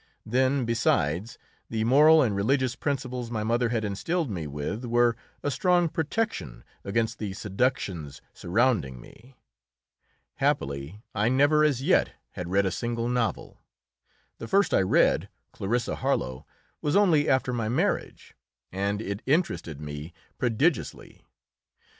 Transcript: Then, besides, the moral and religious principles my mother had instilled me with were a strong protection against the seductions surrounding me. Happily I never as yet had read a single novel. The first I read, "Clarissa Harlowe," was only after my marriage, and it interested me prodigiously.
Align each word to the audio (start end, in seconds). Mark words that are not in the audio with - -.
Then, 0.25 0.65
besides, 0.65 1.37
the 1.69 1.83
moral 1.83 2.23
and 2.23 2.35
religious 2.35 2.75
principles 2.75 3.29
my 3.29 3.43
mother 3.43 3.69
had 3.69 3.85
instilled 3.85 4.31
me 4.31 4.47
with 4.47 4.83
were 4.83 5.15
a 5.43 5.51
strong 5.51 5.87
protection 5.89 6.63
against 6.83 7.19
the 7.19 7.33
seductions 7.33 8.19
surrounding 8.33 8.99
me. 8.99 9.37
Happily 10.37 11.03
I 11.13 11.29
never 11.29 11.63
as 11.63 11.83
yet 11.83 12.13
had 12.31 12.49
read 12.49 12.65
a 12.65 12.71
single 12.71 13.09
novel. 13.09 13.59
The 14.39 14.47
first 14.47 14.73
I 14.73 14.81
read, 14.81 15.29
"Clarissa 15.51 15.97
Harlowe," 15.97 16.47
was 16.81 16.95
only 16.95 17.29
after 17.29 17.53
my 17.53 17.69
marriage, 17.69 18.33
and 18.71 19.03
it 19.03 19.21
interested 19.27 19.79
me 19.79 20.13
prodigiously. 20.39 21.21